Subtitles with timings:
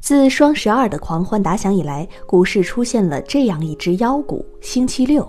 [0.00, 5.26] 自双十二的狂欢打响以来，股市出现了这样一只妖股——星期六。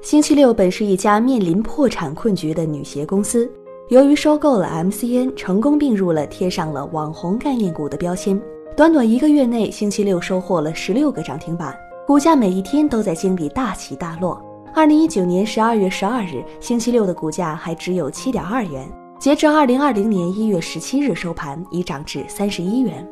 [0.00, 3.50] 星期六本是一家面临破产困局的女鞋公司，
[3.90, 8.40] 由于收购了 MCN，成功并入了贴上了网红概念股的标签。
[8.74, 14.40] 短短一个月内，星期六收获了十六个涨停板，股价每一天都在经历大起大落。
[14.74, 18.90] 二零一九年十二月十二日，星期六的股价还只有七点二元。
[19.22, 23.08] 截至二零二零年一月十七日收盘，已涨至三十一元。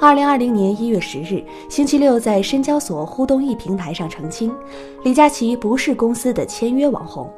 [0.00, 4.52] 二零二零年一月十日，星期六在深交所互动易平台上澄清，
[5.04, 7.32] 李佳琦不是公司的签约网红。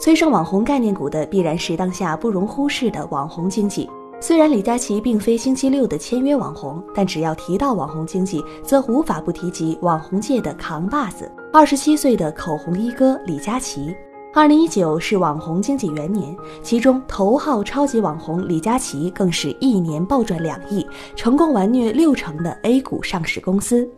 [0.00, 3.90] 催生网红概念股的，必然是当下不容忽视的网红经济。
[4.18, 13.94] 虽然李佳琦并非星期六的签约网红，但只要提到网红经济，则无法不提及网红界的扛把子——二十七岁的口红一哥李佳琦。
[14.36, 23.88] 二零一九是网红经济元年，其中头号超级网红李佳琦更是一年暴赚两亿，成功完虐六成的 A 股上市公司。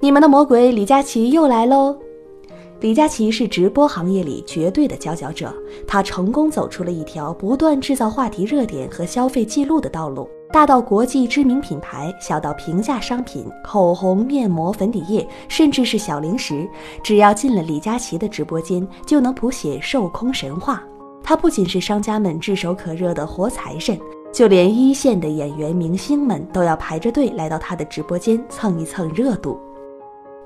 [0.00, 1.96] 你们的魔鬼李佳琦又来喽！
[2.80, 5.54] 李佳琦是直播行业里绝对的佼佼者，
[5.86, 10.28] 他成功走出了一条不断制造话题热点和消费记录的道路。
[10.52, 16.68] 大到国际知名品牌，小到平价商品，口红、面膜、粉底液，甚至是小零食，
[17.02, 20.82] 只要进了李佳琦的直播间，就能谱写售空神话。
[21.22, 23.98] 他不仅是商家们炙手可热的活财神，
[24.30, 29.58] 就连一线的演员明星们都要排着队来到他的直播间蹭一蹭热度。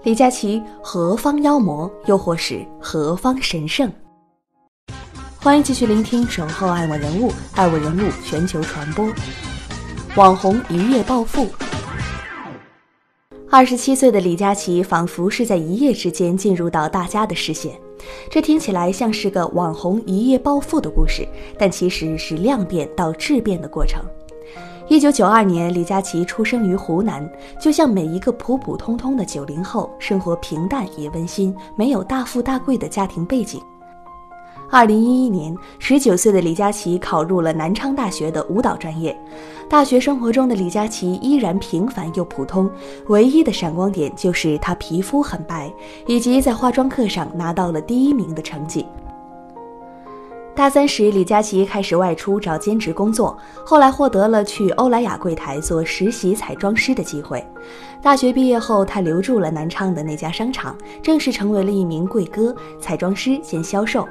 [0.04, 3.92] 李佳琦何方妖魔，又或是何方神圣？
[5.40, 9.04] 欢迎继续聆听《守候爱我人物》，爱我人物全球传播。
[10.16, 11.46] 网红一夜暴富。
[13.50, 17.78] 二十七岁的李佳琦仿佛是在一夜之间进入到大家的视线，
[18.30, 21.28] 这听起来像是个网红一夜暴富的故事，
[21.58, 24.02] 但其实是量变到质变的过程。
[24.88, 33.60] 一九九二年，李佳琦出生于湖南，就像每一个普普通通的九零后，生活平淡也温馨，没有大富大贵的家庭背景。
[34.68, 39.16] 二零一一年，十九岁的李佳琦考入了南昌大学的舞蹈专业。
[39.68, 42.70] 大学生活中的李佳琦依然平凡又普通，
[43.06, 45.72] 唯一的闪光点就是他皮肤很白，
[46.06, 48.84] 以及在化妆课上拿到了第一名的成绩。
[50.54, 57.44] 大三时，李佳琦开始外出找兼职工作，后来获得了去欧莱雅柜台做实习彩妆师的机会。
[58.00, 64.08] 大学毕业后，他留住了南昌的那家商场，正式成为了一名柜哥、彩妆师兼销售。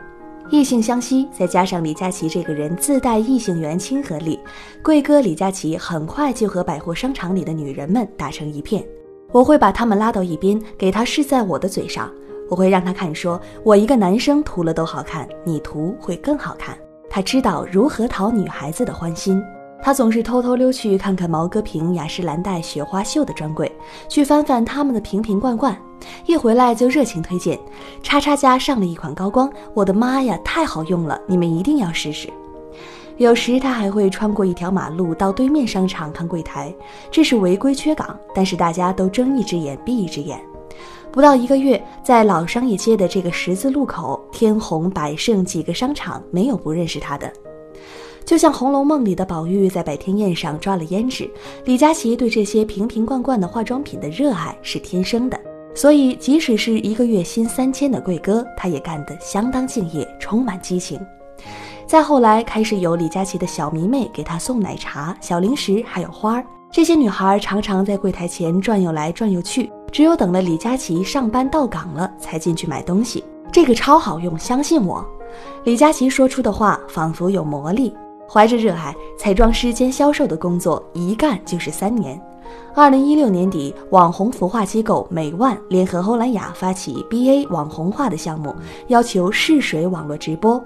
[0.52, 4.40] 异性相吸，再加上李佳琦这个人自带异性缘亲和力，
[4.84, 8.86] 贵哥李佳琦很快就和百货商场里的女人们打成一片。
[9.32, 12.12] 我会把他们拉到一边，给他试在我的嘴上。
[12.48, 16.78] 我会让他看，说我一个男生涂了都好看，你涂会更好看。
[17.10, 19.42] 他知道如何讨女孩子的欢心。
[19.86, 23.72] 他总是偷偷溜去看看毛戈平、雅诗兰黛、雪花秀的专柜，
[24.10, 25.80] 去翻翻他们的瓶瓶罐罐。
[26.26, 27.60] 一回来就热情推荐，
[28.02, 32.28] 叉叉家上了一款高光，我的妈呀，太好用了，你们一定要试试。
[33.18, 36.74] 有时他还会穿过一条马路到对面商场看柜台，
[37.12, 40.42] 这是违规缺岗，但是大家都睁一只眼闭一只眼。
[41.12, 47.32] 不到一个月，在老商业街的这个十字路口，天虹、百盛几个商场没有不认识他的。
[48.26, 51.30] 就像《红楼梦》里的宝玉在百天宴上抓了胭脂，
[51.66, 55.40] 李佳琦对这些瓶瓶罐罐的化妆品的热爱是天生的。
[55.76, 61.00] 所以，即使是一个月薪三千的贵哥，他也干得相当敬业，充满激情。
[61.86, 66.46] 再后来，开始有李佳琦的小迷妹给他送奶茶、小零食，还有花儿。
[66.72, 73.24] 这些女孩常常在柜台前转悠来转悠去，只有等了李佳琦上班到岗了，才进去买东西。
[73.52, 75.06] 这个超好用，相信我。
[75.66, 77.94] 李佳琦说出的话仿佛有魔力。
[78.28, 82.20] 怀着热爱，彩妆师兼销售的工作一干就是三年。
[82.74, 88.54] 二零一六年底，网红孵化机构美万联合欧莱雅发起 BA 网红化的项目，
[88.88, 90.64] 要求试水网络直播。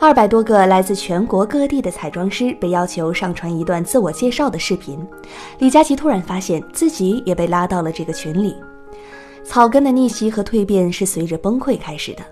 [0.00, 4.98] 二百多个来自全国各地的彩妆师被要求上传一段自我介绍的视频。
[5.58, 8.56] 李佳琦突然发现自己也被拉到了这个群里。
[9.44, 12.22] 草根的逆袭和蜕变是随着崩溃开始的。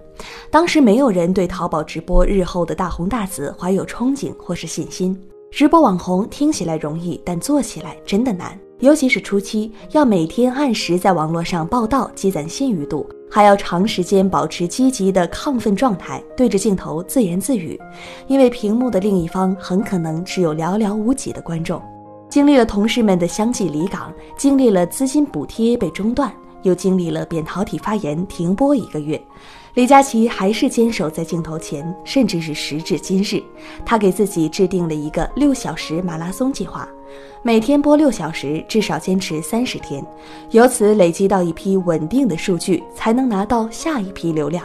[0.51, 5.19] 当时没有人对淘宝直播日后的大红大紫怀有憧憬或是信心。
[5.51, 8.59] 直播网红听起来容易，但做起来真的难。
[8.79, 17.79] 尤其是初期，要每天按时在网络上报道，积攒信誉度，还要长时间保持积极的亢奋状态，对着镜头自言自语，
[18.27, 21.83] 因为屏幕的另一方很可能只有寥寥无几的观众。
[22.31, 26.33] 经历了同事们的相继离岗，经历了资金补贴被中断，
[26.63, 29.21] 又经历了扁桃体发炎停播一个月。
[29.75, 33.43] 李佳琦还是坚守在镜头前，甚至是时至今日，
[33.87, 36.89] 他给自己制定了一个六小时马拉松计划，
[37.43, 40.05] 每天播六小时，至少坚持三十天，
[40.51, 44.65] 由此累积到一批稳定的数据，才能拿到下一批流量。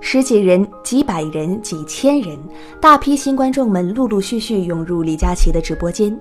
[0.00, 2.36] 十几人、几百人、几千人，
[2.80, 6.20] 大批新观众们陆陆续续涌入李佳琦的直播间。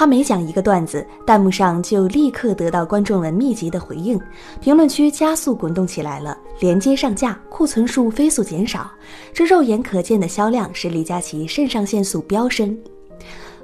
[0.00, 4.18] 他每讲一个段子，弹幕上就立刻得到观众们密集的回应，
[4.58, 8.90] 评论区加速滚动起来了，连接上架，库存数飞速减少，
[9.34, 12.74] 这肉眼可见的销量使李佳琦肾上腺素飙升。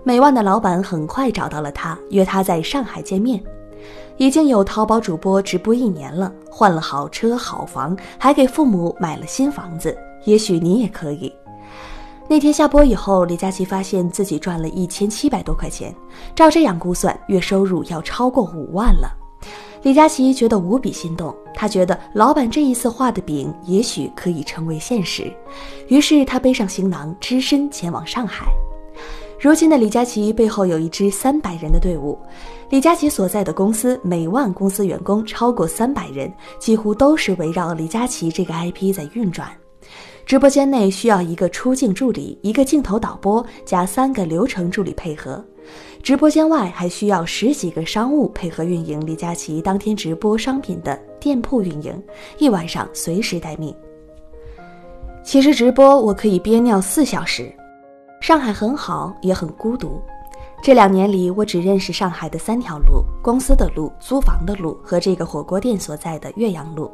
[0.04, 3.42] 美万的老板很快找到了他，约他在上海见面。
[4.18, 9.96] 已经有淘宝主播直播一年了，换了好车好房，还给父母买了新房子，
[10.26, 11.32] 也许你也可以。
[12.28, 15.94] 那天下播以后，李佳琦发现自己赚了一千七百多块钱，
[16.34, 19.08] 照这样估算，月收入要超过五万了。
[19.82, 25.32] 李佳琦觉得无比心动，他觉得老板这一次画的饼也许可以成为现实，
[25.86, 28.46] 于是他背上行囊，只身前往上海。
[29.38, 32.18] 如今的李佳琦背后有一支三百人的队伍，
[32.70, 39.48] 李佳琦所在的公司每万公司员工超过三百人，几乎都是围绕李佳琦这个 IP 在运转。
[40.26, 45.42] 直播间内需要一个出镜助理，一个镜头导播加三个流程助理配合。
[46.02, 52.02] 直播间外还需要十几个商务配合运营李佳琦当天直播商品的店铺运营，
[52.38, 53.72] 一晚上随时待命。
[55.22, 57.48] 其实直播我可以憋尿四小时。
[58.20, 60.02] 上海很好，也很孤独。
[60.60, 66.90] 这两年里，我只认识上海的三条路：公司的路、租房的路和这个火锅店所在的岳阳路。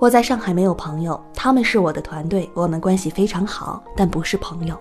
[0.00, 4.78] 我在上海没有朋友，他们是我的团队，我们关系非常好，但不是朋友。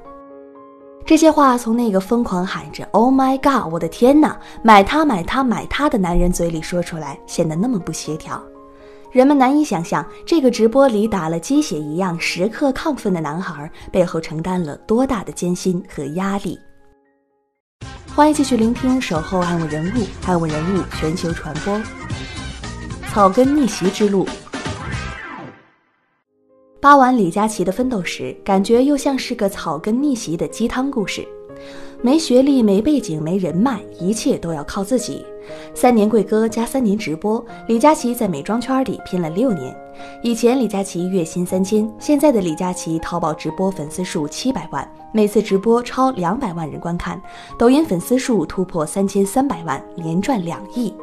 [1.05, 8.41] 这些话从那个疯狂喊着 “Oh my God，我的天哪，买它买它买它”的男人嘴里说出来，显得那么不协调。
[9.11, 16.57] 人们难以想象，这个直播里打了鸡血一样时刻亢奋的男孩背后承担了多大的艰辛和压力。
[18.15, 21.79] 欢迎继续聆听《守候爱我人物》，爱我人物全球传播，
[23.11, 24.27] 草根逆袭之路。
[26.83, 31.25] 扒完李佳琦的奋斗史，感觉又像是个草根逆袭的鸡汤故事。
[32.01, 35.25] 没学历、没背景、没人脉，一切都要靠自己。
[35.73, 39.73] 三年贵哥加三年直播，李佳琦在美妆圈里拼了六年。
[40.21, 47.21] 以前李佳琦月薪三千，现在的李佳琦淘宝直播粉丝数七百万，每次直播超两百万人观看，
[47.57, 50.93] 抖音粉丝数突破三千三百万，连赚两亿。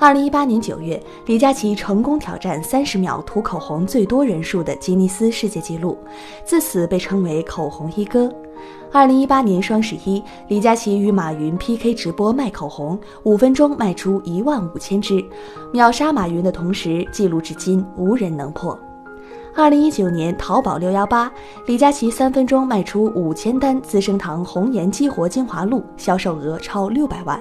[0.00, 5.98] 二零一八年九月，李佳琦成功挑战三十秒涂口红最多人数的吉尼斯世界纪录，
[6.42, 8.32] 自此被称为“口红一哥”。
[8.90, 15.22] 二零一八年双十一，李佳琦与马云 PK 直播卖口红，五分钟卖出一万五千支，
[15.70, 18.76] 秒杀马云的同时，记录至今无人能破。
[19.54, 21.30] 二零一九年淘宝六幺八，
[21.66, 27.38] 李佳琦三分钟卖出五千单资生堂红颜激活精华露，销售额超六百万。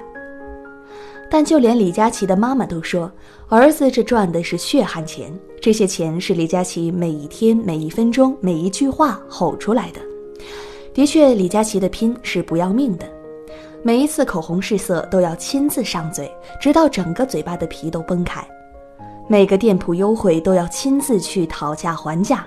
[1.30, 3.12] 但就连李佳琦的妈妈都说，
[3.48, 5.32] 儿子这赚的是血汗钱，
[5.62, 10.02] 这些钱是李佳琦每一天、每一分钟、每一句话吼出来的。
[10.92, 13.06] 的确，李佳琦的拼是不要命的，
[13.84, 18.42] 每一次口红试色都要亲自上嘴，直到整个嘴巴的皮都崩开；
[19.28, 22.46] 每个店铺优惠都要亲自去讨价还价。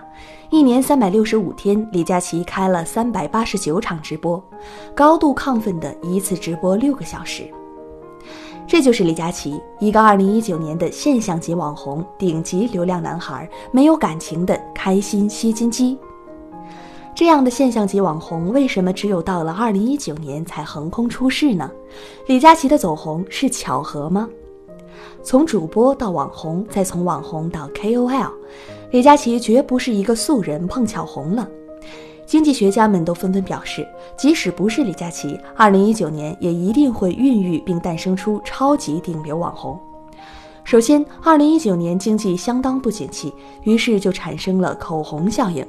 [0.50, 4.42] 一年三百六十五天，李佳琦开了三百八十九场直播，
[4.94, 7.44] 高度亢奋的一次直播六个小时。
[8.72, 15.98] 这就是李佳琦，一个二零一九年的现象级网红、顶级流量男孩，没有感情的开心吸金机。
[17.14, 21.70] 这样的现象级网红，为什么只有到了二零一九年才横空出世呢？
[22.28, 24.26] 李佳琦的走红是巧合吗？
[25.22, 28.30] 从主播到网红，再从网红到 KOL，
[28.90, 31.46] 李佳琦绝不是一个素人碰巧红了。
[32.32, 33.86] 经济学家们都纷纷表示，
[34.16, 39.78] 即使不是李佳琦，二零一九年也一定会孕育并诞生出超级顶流网红。
[40.64, 43.34] 首先，二零一九年经济相当不景气，
[43.64, 45.62] 于是就产生了口红效应。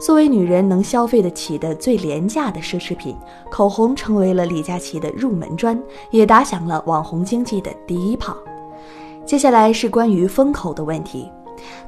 [0.00, 3.16] 作为女人能消费得起的最廉价的奢侈品，
[3.48, 8.36] 口红成为了李佳琦的入门砖，也打响了网红经济的第一炮。
[9.24, 11.30] 接下来是关于风口的问题。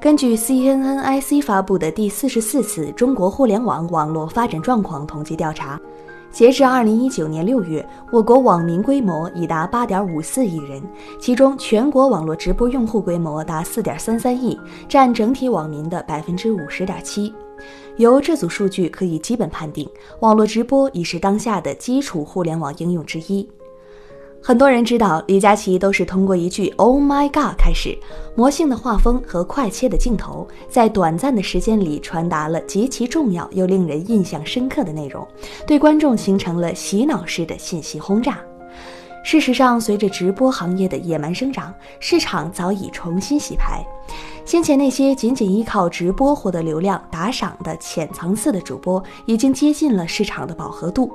[0.00, 5.80] 根据 CNNIC 发布的第四十四次中国互联网网络发展状况统计调查，
[6.30, 10.82] 截至二零一九年六月，我国网民规模已达八点五四亿人，
[11.20, 17.32] 其中全国网络直播用户规模达四点三三亿，占整体网民的百分之五十点七。
[17.98, 19.88] 由这组数据可以基本判定，
[20.20, 23.46] 网络直播已是当下的基础互联网应用之一。
[24.44, 27.96] 很多人知道李佳琦都是通过一句 “Oh my God” 开始，
[28.34, 35.24] 魔性的画风和快切的镜头，在短暂的时间里传达了极其重要又令人印象深刻的内容，
[35.64, 38.40] 对观众形成了洗脑式的信息轰炸。
[39.24, 43.80] 事实上，随着直播行业的野蛮生长，市场早已重新洗牌。
[44.44, 51.08] 先前那些仅仅依靠直播获得流量打赏的浅层次的主播，已经接近了市场的饱和度。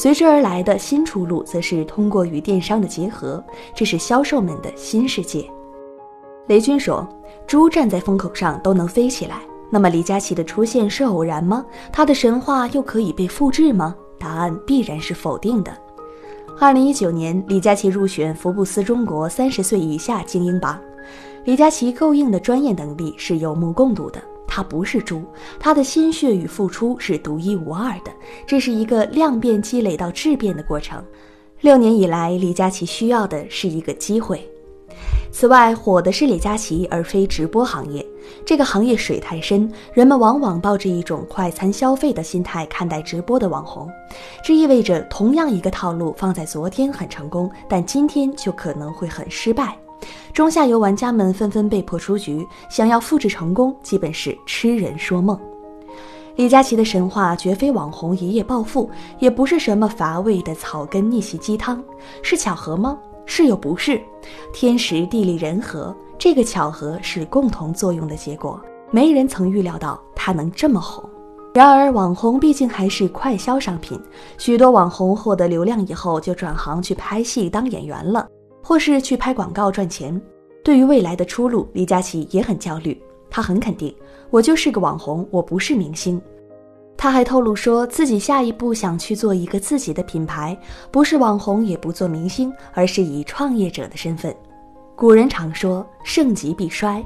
[0.00, 5.46] 随之而来的新出路，则是通过与电商的结合，这是销售们的新世界。
[6.46, 7.06] 雷军说
[7.46, 11.62] ：“猪站在风口上都能飞起来。”那么李佳琦的出现是偶然吗？
[11.92, 13.94] 他的神话又可以被复制吗？
[14.18, 15.70] 答案必然是否定的。
[16.58, 20.80] 二零一九年，李佳琦入选福布斯中国三十岁以下精英榜。
[21.44, 24.18] 李佳琦够硬的专业能力是有目共睹的。
[24.50, 25.22] 他不是猪，
[25.60, 28.10] 他的心血与付出是独一无二的，
[28.44, 31.02] 这是一个量变积累到质变的过程。
[31.60, 34.44] 六年以来，李佳琦需要的是一个机会。
[35.30, 38.04] 此外，火的是李佳琦，而非直播行业。
[38.44, 43.88] 这个行业水太深，人们往往抱着一种快餐消费的心态看待直播的网红，
[44.44, 49.78] 这意味着同样一个套路放在昨天很成功，但今天就可能会很失败。
[50.32, 55.38] 中下游玩家们纷纷被迫出局，想要复制成功，基本是痴人说梦。
[56.36, 58.88] 李佳琦的神话绝非网红一夜暴富，
[59.18, 61.82] 也不是什么乏味的草根逆袭鸡汤，
[62.22, 62.98] 是巧合吗？
[63.26, 64.00] 是又不是？
[64.52, 68.60] 天时地利人和，这个巧合是共同作用的结果。
[68.90, 71.04] 没人曾预料到他能这么红。
[71.52, 74.00] 然而，网红毕竟还是快销商品，
[74.38, 78.26] 许多网红获得流量以后就转行去拍戏当演员了。
[78.70, 80.22] 或是去拍广告赚钱。
[80.62, 82.96] 对于未来的出路，李佳琦也很焦虑。
[83.28, 83.92] 他很肯定，
[84.30, 86.22] 我就是个网红，我不是明星。
[86.96, 90.56] 他还透露说自己下一步想去做一个自己的品牌，
[90.92, 94.32] 不是网红，也不做明星，而是以创业者的身份。
[94.94, 97.04] 古人常说盛极必衰，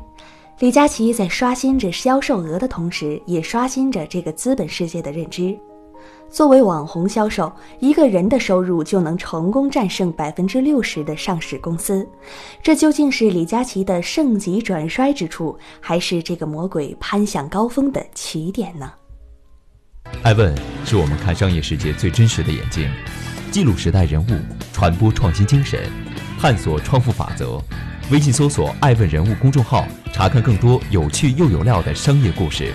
[0.59, 5.59] 李佳琦在刷新着销售额的同时，也刷新着这个资本世界的认知。
[6.35, 12.05] 作为网红销售，一个人的收入就能成功战胜百分之六十的上市公司。
[12.61, 18.91] 这究竟是李佳琦的盛极转衰之处，还是这个魔鬼攀向高峰的起点呢？
[20.25, 20.53] 爱问
[20.85, 22.91] 是我们看商业世界最真实的眼睛，
[23.53, 24.31] 记录时代人物，
[24.73, 25.89] 传播创新精神，
[26.41, 27.63] 探索创富法则。
[28.11, 32.75] 微信搜索“爱问人物”公众号，查看更多有趣又有料的商业故事。